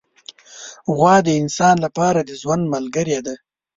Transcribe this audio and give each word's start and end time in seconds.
غوا 0.95 1.15
د 1.27 1.29
انسان 1.41 1.75
له 1.83 1.89
پاره 1.97 2.21
د 2.25 2.31
ژوند 2.41 2.63
ملګرې 2.75 3.19
ده. 3.25 3.35